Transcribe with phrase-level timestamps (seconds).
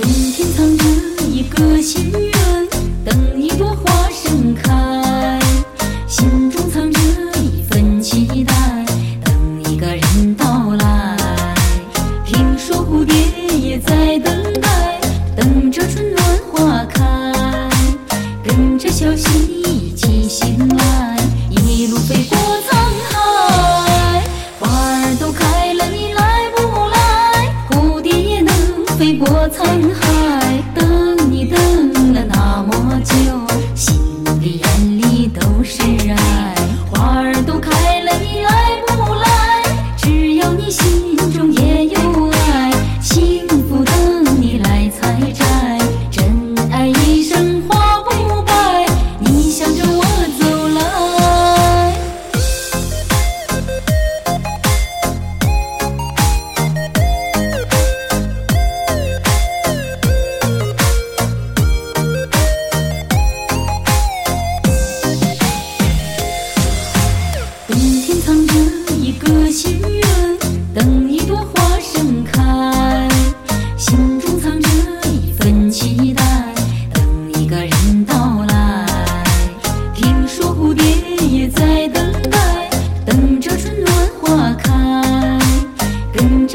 [0.00, 0.84] 冬天藏着
[1.26, 2.32] 一个心愿，
[3.04, 5.38] 等一朵花盛开；
[6.08, 6.98] 心中藏着
[7.38, 8.54] 一份期待，
[9.22, 9.34] 等
[9.70, 11.16] 一个人到来。
[12.24, 13.14] 听说蝴蝶
[13.58, 14.98] 也在等待，
[15.36, 17.04] 等着春暖花开，
[18.42, 19.49] 跟着小溪。
[29.00, 29.64] 飞过沧
[29.94, 30.29] 海。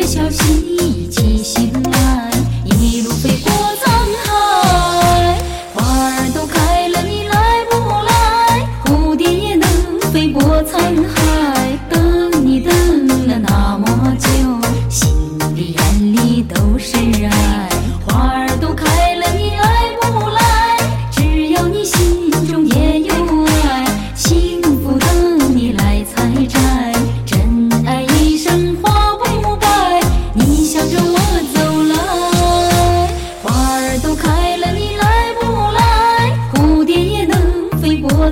[0.06, 2.30] 小心翼翼起行来，
[2.64, 3.90] 一路飞过沧
[4.24, 5.36] 海。
[5.74, 7.76] 花儿都开了，你来不
[8.06, 8.68] 来？
[8.86, 9.68] 蝴蝶也能
[10.14, 11.78] 飞过沧海。
[11.90, 14.28] 等你等了那么久，
[14.90, 15.12] 心
[15.56, 17.75] 里眼里都是爱。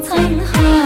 [0.02, 0.83] 沧海